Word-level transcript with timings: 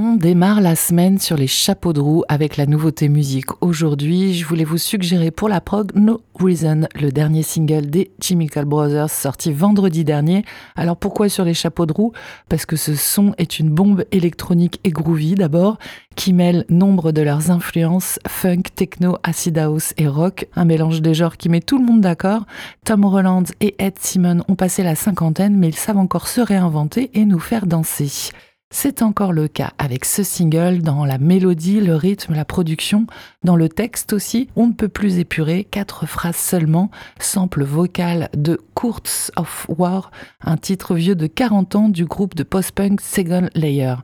On 0.00 0.14
démarre 0.14 0.60
la 0.60 0.76
semaine 0.76 1.18
sur 1.18 1.36
les 1.36 1.48
chapeaux 1.48 1.92
de 1.92 1.98
roue 1.98 2.22
avec 2.28 2.56
la 2.56 2.66
nouveauté 2.66 3.08
musique. 3.08 3.50
Aujourd'hui, 3.60 4.32
je 4.32 4.46
voulais 4.46 4.62
vous 4.62 4.78
suggérer 4.78 5.32
pour 5.32 5.48
la 5.48 5.60
prog 5.60 5.90
No 5.96 6.20
Reason, 6.38 6.86
le 6.94 7.10
dernier 7.10 7.42
single 7.42 7.90
des 7.90 8.12
Chemical 8.22 8.64
Brothers 8.64 9.10
sorti 9.10 9.50
vendredi 9.50 10.04
dernier. 10.04 10.44
Alors 10.76 10.96
pourquoi 10.96 11.28
sur 11.28 11.44
les 11.44 11.52
chapeaux 11.52 11.84
de 11.84 11.92
roue? 11.92 12.12
Parce 12.48 12.64
que 12.64 12.76
ce 12.76 12.94
son 12.94 13.34
est 13.38 13.58
une 13.58 13.70
bombe 13.70 14.04
électronique 14.12 14.78
et 14.84 14.90
groovy 14.90 15.34
d'abord, 15.34 15.78
qui 16.14 16.32
mêle 16.32 16.64
nombre 16.68 17.10
de 17.10 17.22
leurs 17.22 17.50
influences 17.50 18.20
funk, 18.28 18.62
techno, 18.76 19.16
acid 19.24 19.58
house 19.58 19.94
et 19.96 20.06
rock, 20.06 20.46
un 20.54 20.64
mélange 20.64 21.02
des 21.02 21.14
genres 21.14 21.36
qui 21.36 21.48
met 21.48 21.60
tout 21.60 21.76
le 21.76 21.84
monde 21.84 22.02
d'accord. 22.02 22.46
Tom 22.84 23.04
Roland 23.04 23.42
et 23.60 23.74
Ed 23.80 23.94
Simon 23.98 24.44
ont 24.46 24.54
passé 24.54 24.84
la 24.84 24.94
cinquantaine, 24.94 25.56
mais 25.56 25.70
ils 25.70 25.74
savent 25.74 25.98
encore 25.98 26.28
se 26.28 26.40
réinventer 26.40 27.10
et 27.14 27.24
nous 27.24 27.40
faire 27.40 27.66
danser. 27.66 28.30
C'est 28.70 29.00
encore 29.00 29.32
le 29.32 29.48
cas 29.48 29.72
avec 29.78 30.04
ce 30.04 30.22
single 30.22 30.82
dans 30.82 31.06
la 31.06 31.16
mélodie, 31.16 31.80
le 31.80 31.96
rythme, 31.96 32.34
la 32.34 32.44
production, 32.44 33.06
dans 33.42 33.56
le 33.56 33.70
texte 33.70 34.12
aussi. 34.12 34.50
On 34.56 34.66
ne 34.66 34.72
peut 34.74 34.90
plus 34.90 35.18
épurer, 35.18 35.64
quatre 35.64 36.04
phrases 36.04 36.36
seulement, 36.36 36.90
sample 37.18 37.64
vocal 37.64 38.28
de 38.36 38.60
Courts 38.74 39.30
of 39.36 39.66
War, 39.70 40.10
un 40.42 40.58
titre 40.58 40.94
vieux 40.94 41.14
de 41.14 41.26
40 41.26 41.76
ans 41.76 41.88
du 41.88 42.04
groupe 42.04 42.34
de 42.34 42.42
post-punk 42.42 43.00
Second 43.00 43.48
Layer. 43.54 43.94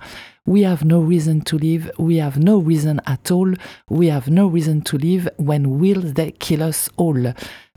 We 0.46 0.64
have 0.64 0.84
no 0.84 1.02
reason 1.02 1.40
to 1.40 1.58
live, 1.58 1.92
we 1.98 2.18
have 2.18 2.38
no 2.38 2.58
reason 2.58 3.02
at 3.04 3.30
all, 3.30 3.54
we 3.90 4.10
have 4.10 4.30
no 4.30 4.48
reason 4.48 4.80
to 4.80 4.96
live 4.96 5.30
when 5.38 5.66
will 5.66 6.14
they 6.14 6.32
kill 6.32 6.62
us 6.62 6.88
all? 6.96 7.34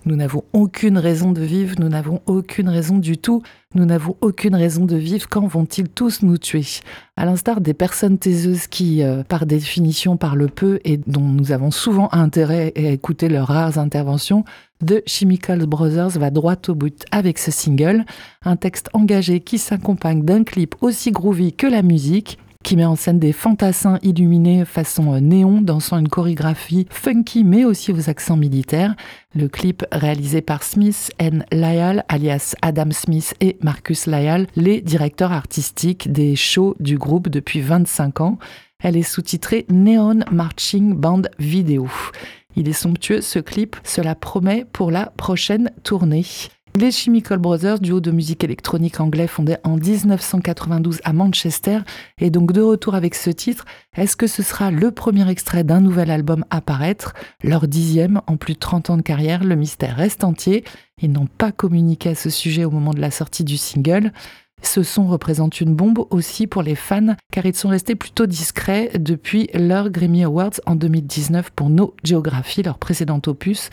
Nous 0.07 0.15
n'avons 0.15 0.45
aucune 0.53 0.97
raison 0.97 1.33
de 1.33 1.41
vivre, 1.41 1.75
nous 1.79 1.89
n'avons 1.89 2.21
aucune 2.27 2.69
raison 2.69 2.97
du 2.97 3.17
tout, 3.17 3.43
nous 3.75 3.83
n'avons 3.83 4.15
aucune 4.21 4.55
raison 4.55 4.85
de 4.85 4.95
vivre, 4.95 5.27
quand 5.27 5.45
vont-ils 5.45 5.89
tous 5.89 6.23
nous 6.23 6.37
tuer? 6.37 6.63
À 7.17 7.25
l'instar 7.25 7.59
des 7.59 7.73
personnes 7.73 8.17
taiseuses 8.17 8.67
qui, 8.67 9.03
euh, 9.03 9.23
par 9.23 9.45
définition, 9.45 10.15
parlent 10.15 10.49
peu 10.49 10.79
et 10.85 10.95
dont 10.95 11.27
nous 11.27 11.51
avons 11.51 11.71
souvent 11.71 12.07
intérêt 12.13 12.71
à 12.77 12.83
écouter 12.83 13.27
leurs 13.27 13.49
rares 13.49 13.79
interventions, 13.79 14.45
The 14.79 15.03
Chemical 15.05 15.65
Brothers 15.65 16.17
va 16.17 16.29
droit 16.29 16.55
au 16.69 16.75
but 16.75 17.03
avec 17.11 17.37
ce 17.37 17.51
single, 17.51 18.05
un 18.45 18.55
texte 18.55 18.89
engagé 18.93 19.41
qui 19.41 19.57
s'accompagne 19.57 20.23
d'un 20.23 20.45
clip 20.45 20.75
aussi 20.79 21.11
groovy 21.11 21.51
que 21.51 21.67
la 21.67 21.81
musique, 21.81 22.39
qui 22.63 22.75
met 22.75 22.85
en 22.85 22.95
scène 22.95 23.19
des 23.19 23.33
fantassins 23.33 23.99
illuminés 24.01 24.65
façon 24.65 25.13
euh, 25.13 25.19
néon, 25.19 25.61
dansant 25.61 25.97
une 25.97 26.09
chorégraphie 26.09 26.87
funky 26.89 27.43
mais 27.43 27.65
aussi 27.65 27.91
aux 27.91 28.09
accents 28.09 28.37
militaires. 28.37 28.95
Le 29.35 29.47
clip 29.47 29.85
réalisé 29.91 30.41
par 30.41 30.63
Smith 30.63 31.11
N. 31.19 31.45
Lyall, 31.51 32.03
alias 32.09 32.55
Adam 32.61 32.91
Smith 32.91 33.35
et 33.39 33.57
Marcus 33.61 34.07
Lyall, 34.07 34.47
les 34.55 34.81
directeurs 34.81 35.31
artistiques 35.31 36.11
des 36.11 36.35
shows 36.35 36.75
du 36.79 36.97
groupe 36.97 37.29
depuis 37.29 37.61
25 37.61 38.21
ans. 38.21 38.39
Elle 38.79 38.97
est 38.97 39.03
sous-titrée 39.03 39.65
Neon 39.69 40.19
Marching 40.31 40.93
Band 40.93 41.23
Video. 41.39 41.87
Il 42.55 42.67
est 42.67 42.73
somptueux 42.73 43.21
ce 43.21 43.39
clip, 43.39 43.75
cela 43.83 44.15
promet 44.15 44.65
pour 44.71 44.91
la 44.91 45.07
prochaine 45.17 45.71
tournée. 45.83 46.25
Les 46.79 46.91
Chemical 46.91 47.39
Brothers, 47.39 47.79
duo 47.79 47.99
de 47.99 48.11
musique 48.11 48.43
électronique 48.43 48.99
anglais 48.99 49.25
fondé 49.25 49.55
en 49.63 49.77
1992 49.77 50.99
à 51.03 51.11
Manchester, 51.11 51.79
est 52.21 52.29
donc 52.29 52.51
de 52.51 52.61
retour 52.61 52.93
avec 52.93 53.15
ce 53.15 53.31
titre. 53.31 53.65
Est-ce 53.95 54.15
que 54.15 54.27
ce 54.27 54.43
sera 54.43 54.69
le 54.69 54.91
premier 54.91 55.27
extrait 55.27 55.63
d'un 55.63 55.81
nouvel 55.81 56.11
album 56.11 56.45
à 56.51 56.61
paraître? 56.61 57.15
Leur 57.43 57.67
dixième 57.67 58.21
en 58.27 58.37
plus 58.37 58.53
de 58.53 58.59
30 58.59 58.91
ans 58.91 58.97
de 58.97 59.01
carrière, 59.01 59.43
le 59.43 59.55
mystère 59.55 59.95
reste 59.95 60.23
entier. 60.23 60.63
Ils 61.01 61.11
n'ont 61.11 61.25
pas 61.25 61.51
communiqué 61.51 62.09
à 62.09 62.15
ce 62.15 62.29
sujet 62.29 62.63
au 62.63 62.69
moment 62.69 62.93
de 62.93 63.01
la 63.01 63.09
sortie 63.09 63.43
du 63.43 63.57
single. 63.57 64.11
Ce 64.61 64.83
son 64.83 65.07
représente 65.07 65.59
une 65.61 65.73
bombe 65.73 66.05
aussi 66.11 66.45
pour 66.45 66.61
les 66.61 66.75
fans 66.75 67.15
car 67.31 67.47
ils 67.47 67.55
sont 67.55 67.69
restés 67.69 67.95
plutôt 67.95 68.27
discrets 68.27 68.91
depuis 68.99 69.49
leur 69.55 69.89
Grammy 69.89 70.23
Awards 70.23 70.61
en 70.67 70.75
2019 70.75 71.49
pour 71.55 71.71
No 71.71 71.95
Geography, 72.03 72.61
leur 72.61 72.77
précédent 72.77 73.21
opus 73.25 73.71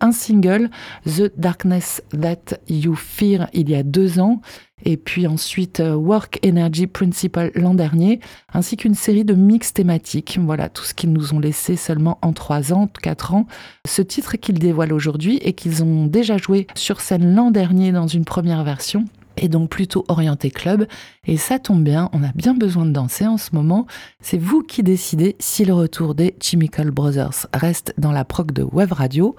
un 0.00 0.12
single, 0.12 0.70
The 1.06 1.32
Darkness 1.36 2.02
That 2.10 2.58
You 2.68 2.94
Fear, 2.94 3.48
il 3.52 3.70
y 3.70 3.74
a 3.74 3.82
deux 3.82 4.20
ans, 4.20 4.40
et 4.84 4.96
puis 4.96 5.26
ensuite 5.26 5.80
euh, 5.80 5.94
Work 5.94 6.38
Energy 6.44 6.86
Principle 6.86 7.50
l'an 7.54 7.74
dernier, 7.74 8.20
ainsi 8.52 8.76
qu'une 8.76 8.94
série 8.94 9.24
de 9.24 9.34
mix 9.34 9.72
thématiques. 9.72 10.38
Voilà 10.42 10.68
tout 10.68 10.84
ce 10.84 10.92
qu'ils 10.92 11.12
nous 11.12 11.32
ont 11.32 11.40
laissé 11.40 11.76
seulement 11.76 12.18
en 12.20 12.32
trois 12.32 12.72
ans, 12.72 12.88
quatre 13.02 13.32
ans. 13.32 13.46
Ce 13.86 14.02
titre 14.02 14.36
qu'ils 14.36 14.58
dévoilent 14.58 14.92
aujourd'hui 14.92 15.38
et 15.38 15.54
qu'ils 15.54 15.82
ont 15.82 16.06
déjà 16.06 16.36
joué 16.36 16.66
sur 16.74 17.00
scène 17.00 17.34
l'an 17.34 17.50
dernier 17.50 17.92
dans 17.92 18.06
une 18.06 18.24
première 18.24 18.64
version 18.64 19.06
est 19.36 19.48
donc 19.48 19.70
plutôt 19.70 20.04
orienté 20.08 20.50
club. 20.50 20.86
Et 21.26 21.36
ça 21.36 21.58
tombe 21.58 21.82
bien, 21.82 22.08
on 22.12 22.22
a 22.22 22.32
bien 22.34 22.54
besoin 22.54 22.86
de 22.86 22.90
danser 22.90 23.26
en 23.26 23.36
ce 23.36 23.54
moment. 23.54 23.86
C'est 24.20 24.38
vous 24.38 24.62
qui 24.62 24.82
décidez 24.82 25.36
si 25.38 25.64
le 25.64 25.74
retour 25.74 26.14
des 26.14 26.34
Chemical 26.40 26.90
Brothers 26.90 27.46
reste 27.52 27.94
dans 27.98 28.12
la 28.12 28.24
prog 28.24 28.52
de 28.52 28.62
Web 28.62 28.92
Radio 28.92 29.36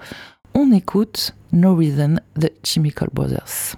on 0.58 0.72
écoute 0.72 1.34
No 1.52 1.76
Reason 1.76 2.18
de 2.36 2.50
Chemical 2.64 3.08
Brothers. 3.12 3.76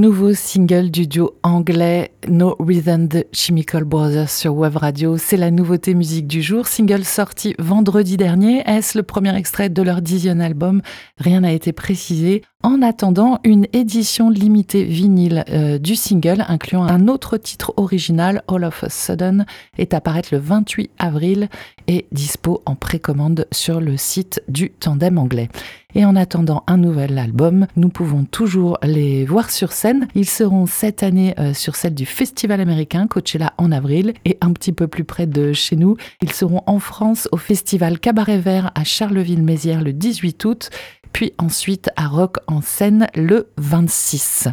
Nouveau 0.00 0.32
single 0.32 0.90
du 0.90 1.06
duo 1.06 1.34
anglais 1.42 2.12
No 2.26 2.56
Reason 2.58 3.06
the 3.06 3.26
Chemical 3.34 3.84
Brothers 3.84 4.30
sur 4.30 4.54
Web 4.54 4.76
Radio. 4.76 5.18
C'est 5.18 5.36
la 5.36 5.50
nouveauté 5.50 5.92
musique 5.92 6.26
du 6.26 6.40
jour. 6.40 6.68
Single 6.68 7.04
sorti 7.04 7.54
vendredi 7.58 8.16
dernier. 8.16 8.62
Est-ce 8.66 8.96
le 8.96 9.02
premier 9.02 9.36
extrait 9.36 9.68
de 9.68 9.82
leur 9.82 10.00
dixième 10.00 10.40
album? 10.40 10.80
Rien 11.18 11.40
n'a 11.40 11.52
été 11.52 11.72
précisé. 11.72 12.40
En 12.62 12.80
attendant, 12.80 13.40
une 13.44 13.66
édition 13.74 14.30
limitée 14.30 14.84
vinyle 14.84 15.44
euh, 15.50 15.76
du 15.76 15.96
single, 15.96 16.46
incluant 16.48 16.84
un 16.84 17.06
autre 17.06 17.36
titre 17.36 17.74
original, 17.76 18.42
All 18.48 18.64
of 18.64 18.82
a 18.82 18.88
Sudden, 18.88 19.44
est 19.76 19.92
apparaître 19.92 20.30
le 20.32 20.38
28 20.38 20.90
avril 20.98 21.50
et 21.88 22.06
dispo 22.10 22.62
en 22.64 22.74
précommande 22.74 23.46
sur 23.52 23.82
le 23.82 23.98
site 23.98 24.42
du 24.48 24.70
Tandem 24.70 25.18
anglais. 25.18 25.50
Et 25.94 26.04
en 26.04 26.16
attendant 26.16 26.64
un 26.66 26.76
nouvel 26.76 27.18
album, 27.18 27.66
nous 27.76 27.88
pouvons 27.88 28.24
toujours 28.24 28.78
les 28.82 29.24
voir 29.24 29.50
sur 29.50 29.72
scène. 29.72 30.08
Ils 30.14 30.28
seront 30.28 30.66
cette 30.66 31.02
année 31.02 31.34
euh, 31.38 31.54
sur 31.54 31.76
celle 31.76 31.94
du 31.94 32.06
Festival 32.06 32.60
américain 32.60 33.06
Coachella 33.06 33.52
en 33.58 33.72
avril 33.72 34.14
et 34.24 34.38
un 34.40 34.52
petit 34.52 34.72
peu 34.72 34.88
plus 34.88 35.04
près 35.04 35.26
de 35.26 35.52
chez 35.52 35.76
nous. 35.76 35.96
Ils 36.22 36.32
seront 36.32 36.62
en 36.66 36.78
France 36.78 37.28
au 37.32 37.36
Festival 37.36 37.98
Cabaret 37.98 38.38
Vert 38.38 38.70
à 38.74 38.84
Charleville-Mézières 38.84 39.82
le 39.82 39.92
18 39.92 40.44
août 40.44 40.70
puis 41.12 41.32
ensuite 41.38 41.90
à 41.96 42.06
Rock 42.06 42.36
en 42.46 42.60
scène 42.60 43.08
le 43.14 43.48
26. 43.56 44.48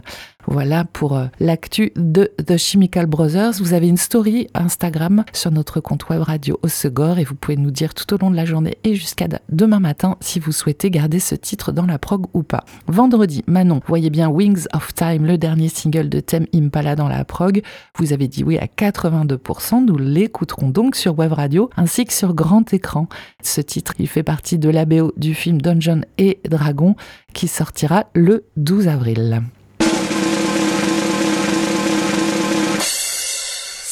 Voilà 0.49 0.85
pour 0.85 1.17
euh, 1.17 1.25
l'actu 1.41 1.91
de 1.97 2.31
The 2.45 2.55
Chemical 2.55 3.05
Brothers. 3.05 3.55
Vous 3.59 3.73
avez 3.73 3.89
une 3.89 3.97
story 3.97 4.47
Instagram 4.53 5.25
sur 5.33 5.51
notre 5.51 5.81
compte 5.81 6.07
web 6.07 6.21
radio 6.21 6.57
Osegor 6.63 7.19
et 7.19 7.25
vous 7.25 7.35
pouvez 7.35 7.57
nous 7.57 7.69
dire 7.69 7.93
tout 7.93 8.13
au 8.13 8.17
long 8.17 8.31
de 8.31 8.37
la 8.37 8.45
journée 8.45 8.77
et 8.85 8.95
jusqu'à 8.95 9.27
demain 9.49 9.81
matin 9.81 10.15
si 10.21 10.39
vous 10.39 10.53
souhaitez 10.53 10.89
garder 10.89 11.19
ce 11.19 11.35
titre 11.35 11.73
dans 11.73 11.85
la 11.85 11.99
prog 11.99 12.27
ou 12.33 12.43
pas. 12.43 12.63
Vendredi, 12.87 13.43
Manon, 13.45 13.81
voyez 13.87 14.09
bien 14.09 14.29
Wings 14.29 14.67
of 14.73 14.93
Time, 14.95 15.25
le 15.25 15.37
dernier 15.37 15.67
single 15.67 16.07
de 16.07 16.21
Thème 16.21 16.47
Impala 16.55 16.95
dans 16.95 17.09
la 17.09 17.25
prog. 17.25 17.61
Vous 17.97 18.13
avez 18.13 18.29
dit 18.29 18.45
oui 18.45 18.57
à 18.57 18.67
82%. 18.67 19.85
Nous 19.85 19.97
l'écouterons 19.97 20.69
donc 20.69 20.95
sur 20.95 21.19
web 21.19 21.33
radio 21.33 21.69
ainsi 21.75 22.05
que 22.05 22.13
sur 22.13 22.33
grand 22.33 22.73
écran. 22.73 23.09
Ce 23.43 23.59
titre, 23.59 23.95
il 23.99 24.07
fait 24.07 24.23
partie 24.23 24.57
de 24.57 24.69
l'ABO 24.69 25.11
du 25.17 25.33
film 25.33 25.61
Dungeon 25.61 26.03
et 26.17 26.39
Dragon 26.49 26.95
qui 27.33 27.49
sortira 27.49 28.05
le 28.13 28.45
12 28.55 28.87
avril. 28.87 29.41